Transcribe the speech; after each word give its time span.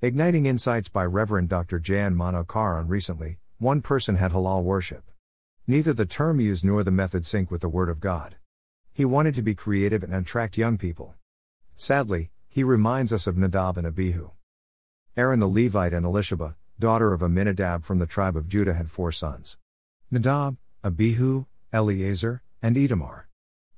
Igniting 0.00 0.46
Insights 0.46 0.88
by 0.88 1.04
Reverend 1.04 1.48
Dr. 1.48 1.80
Jan 1.80 2.14
Manokaran 2.14 2.88
recently, 2.88 3.38
one 3.58 3.82
person 3.82 4.14
had 4.14 4.30
halal 4.30 4.62
worship. 4.62 5.10
Neither 5.66 5.92
the 5.92 6.06
term 6.06 6.38
used 6.38 6.64
nor 6.64 6.84
the 6.84 6.92
method 6.92 7.26
sync 7.26 7.50
with 7.50 7.62
the 7.62 7.68
Word 7.68 7.88
of 7.88 7.98
God. 7.98 8.36
He 8.92 9.04
wanted 9.04 9.34
to 9.34 9.42
be 9.42 9.56
creative 9.56 10.04
and 10.04 10.14
attract 10.14 10.56
young 10.56 10.78
people. 10.78 11.16
Sadly, 11.74 12.30
he 12.48 12.62
reminds 12.62 13.12
us 13.12 13.26
of 13.26 13.36
Nadab 13.36 13.76
and 13.76 13.88
Abihu. 13.88 14.30
Aaron 15.16 15.40
the 15.40 15.48
Levite 15.48 15.92
and 15.92 16.06
Elisheba, 16.06 16.54
daughter 16.78 17.12
of 17.12 17.20
Amminadab 17.20 17.84
from 17.84 17.98
the 17.98 18.06
tribe 18.06 18.36
of 18.36 18.48
Judah, 18.48 18.74
had 18.74 18.92
four 18.92 19.10
sons 19.10 19.56
Nadab, 20.12 20.58
Abihu, 20.84 21.46
Eleazar, 21.72 22.42
and 22.62 22.76
Ithamar. 22.76 23.27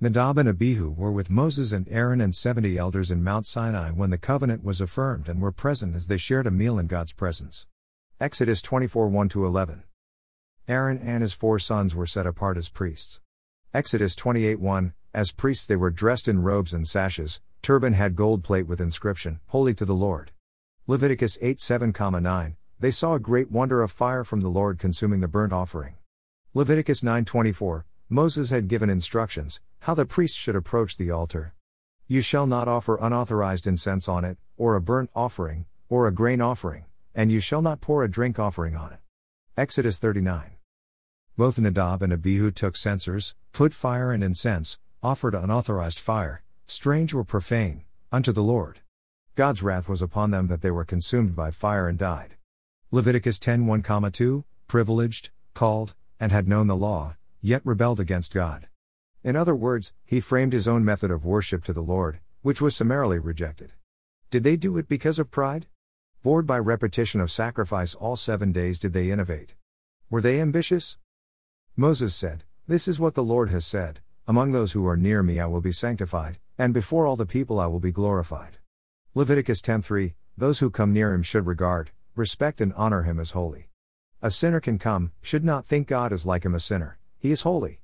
Nadab 0.00 0.38
and 0.38 0.48
Abihu 0.48 0.92
were 0.92 1.10
with 1.10 1.28
Moses 1.28 1.72
and 1.72 1.88
Aaron 1.90 2.20
and 2.20 2.32
70 2.32 2.78
elders 2.78 3.10
in 3.10 3.24
Mount 3.24 3.46
Sinai 3.46 3.90
when 3.90 4.10
the 4.10 4.16
covenant 4.16 4.62
was 4.62 4.80
affirmed 4.80 5.28
and 5.28 5.42
were 5.42 5.50
present 5.50 5.96
as 5.96 6.06
they 6.06 6.16
shared 6.16 6.46
a 6.46 6.52
meal 6.52 6.78
in 6.78 6.86
God's 6.86 7.12
presence. 7.12 7.66
Exodus 8.20 8.62
24 8.62 9.08
1 9.08 9.28
11. 9.34 9.82
Aaron 10.68 10.98
and 10.98 11.22
his 11.22 11.34
four 11.34 11.58
sons 11.58 11.96
were 11.96 12.06
set 12.06 12.28
apart 12.28 12.56
as 12.56 12.68
priests. 12.68 13.20
Exodus 13.74 14.14
28 14.14 14.60
1 14.60 14.92
As 15.12 15.32
priests, 15.32 15.66
they 15.66 15.74
were 15.74 15.90
dressed 15.90 16.28
in 16.28 16.44
robes 16.44 16.72
and 16.72 16.86
sashes, 16.86 17.40
turban 17.60 17.94
had 17.94 18.14
gold 18.14 18.44
plate 18.44 18.68
with 18.68 18.80
inscription, 18.80 19.40
Holy 19.48 19.74
to 19.74 19.84
the 19.84 19.96
Lord. 19.96 20.30
Leviticus 20.86 21.38
8 21.42 21.60
7 21.60 21.92
9 21.98 22.56
They 22.78 22.92
saw 22.92 23.14
a 23.14 23.18
great 23.18 23.50
wonder 23.50 23.82
of 23.82 23.90
fire 23.90 24.22
from 24.22 24.42
the 24.42 24.48
Lord 24.48 24.78
consuming 24.78 25.18
the 25.18 25.26
burnt 25.26 25.52
offering. 25.52 25.96
Leviticus 26.54 27.02
9 27.02 27.24
24 27.24 27.84
Moses 28.10 28.48
had 28.48 28.68
given 28.68 28.88
instructions 28.88 29.60
how 29.80 29.92
the 29.92 30.06
priest 30.06 30.34
should 30.34 30.56
approach 30.56 30.96
the 30.96 31.10
altar. 31.10 31.52
You 32.06 32.22
shall 32.22 32.46
not 32.46 32.66
offer 32.66 32.96
unauthorized 32.98 33.66
incense 33.66 34.08
on 34.08 34.24
it, 34.24 34.38
or 34.56 34.76
a 34.76 34.80
burnt 34.80 35.10
offering, 35.14 35.66
or 35.90 36.06
a 36.06 36.12
grain 36.12 36.40
offering, 36.40 36.86
and 37.14 37.30
you 37.30 37.38
shall 37.40 37.60
not 37.60 37.82
pour 37.82 38.02
a 38.02 38.10
drink 38.10 38.38
offering 38.38 38.74
on 38.74 38.92
it. 38.92 39.00
Exodus 39.58 39.98
39. 39.98 40.52
Both 41.36 41.58
Nadab 41.58 42.02
and 42.02 42.10
Abihu 42.10 42.50
took 42.50 42.76
censers, 42.76 43.34
put 43.52 43.74
fire 43.74 44.10
and 44.10 44.24
incense, 44.24 44.78
offered 45.02 45.34
unauthorized 45.34 46.00
fire, 46.00 46.42
strange 46.66 47.12
or 47.12 47.24
profane, 47.24 47.84
unto 48.10 48.32
the 48.32 48.42
Lord. 48.42 48.80
God's 49.34 49.62
wrath 49.62 49.86
was 49.86 50.00
upon 50.00 50.30
them 50.30 50.46
that 50.46 50.62
they 50.62 50.70
were 50.70 50.86
consumed 50.86 51.36
by 51.36 51.50
fire 51.50 51.86
and 51.86 51.98
died. 51.98 52.36
Leviticus 52.90 53.38
10 53.38 53.66
1, 53.66 53.82
2, 54.12 54.44
privileged, 54.66 55.28
called, 55.52 55.94
and 56.18 56.32
had 56.32 56.48
known 56.48 56.68
the 56.68 56.74
law, 56.74 57.16
yet 57.40 57.62
rebelled 57.64 58.00
against 58.00 58.34
God. 58.34 58.68
In 59.22 59.36
other 59.36 59.54
words, 59.54 59.92
he 60.04 60.20
framed 60.20 60.52
his 60.52 60.68
own 60.68 60.84
method 60.84 61.10
of 61.10 61.24
worship 61.24 61.64
to 61.64 61.72
the 61.72 61.82
Lord, 61.82 62.20
which 62.42 62.60
was 62.60 62.76
summarily 62.76 63.18
rejected. 63.18 63.72
Did 64.30 64.44
they 64.44 64.56
do 64.56 64.76
it 64.78 64.88
because 64.88 65.18
of 65.18 65.30
pride? 65.30 65.66
Bored 66.22 66.46
by 66.46 66.58
repetition 66.58 67.20
of 67.20 67.30
sacrifice 67.30 67.94
all 67.94 68.16
seven 68.16 68.52
days, 68.52 68.78
did 68.78 68.92
they 68.92 69.10
innovate? 69.10 69.54
Were 70.10 70.20
they 70.20 70.40
ambitious? 70.40 70.98
Moses 71.76 72.14
said, 72.14 72.44
This 72.66 72.88
is 72.88 73.00
what 73.00 73.14
the 73.14 73.22
Lord 73.22 73.50
has 73.50 73.66
said 73.66 74.00
Among 74.28 74.52
those 74.52 74.72
who 74.72 74.86
are 74.86 74.98
near 74.98 75.22
me 75.22 75.40
I 75.40 75.46
will 75.46 75.62
be 75.62 75.72
sanctified, 75.72 76.38
and 76.58 76.74
before 76.74 77.06
all 77.06 77.16
the 77.16 77.24
people 77.24 77.58
I 77.58 77.66
will 77.66 77.80
be 77.80 77.90
glorified. 77.90 78.58
Leviticus 79.14 79.62
10:3 79.62 80.12
Those 80.36 80.58
who 80.58 80.70
come 80.70 80.92
near 80.92 81.14
him 81.14 81.22
should 81.22 81.46
regard, 81.46 81.92
respect, 82.14 82.60
and 82.60 82.74
honor 82.74 83.04
him 83.04 83.18
as 83.18 83.30
holy. 83.30 83.70
A 84.20 84.30
sinner 84.30 84.60
can 84.60 84.78
come, 84.78 85.12
should 85.22 85.44
not 85.44 85.64
think 85.64 85.88
God 85.88 86.12
is 86.12 86.26
like 86.26 86.44
him 86.44 86.54
a 86.54 86.60
sinner, 86.60 86.97
he 87.20 87.32
is 87.32 87.42
holy. 87.42 87.80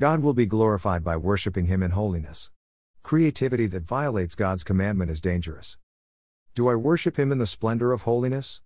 God 0.00 0.24
will 0.24 0.34
be 0.34 0.44
glorified 0.44 1.04
by 1.04 1.16
worshiping 1.16 1.66
Him 1.66 1.84
in 1.84 1.92
holiness. 1.92 2.50
Creativity 3.04 3.68
that 3.68 3.84
violates 3.84 4.34
God's 4.34 4.64
commandment 4.64 5.08
is 5.08 5.20
dangerous. 5.20 5.76
Do 6.56 6.66
I 6.66 6.74
worship 6.74 7.16
Him 7.16 7.30
in 7.30 7.38
the 7.38 7.46
splendor 7.46 7.92
of 7.92 8.02
holiness? 8.02 8.60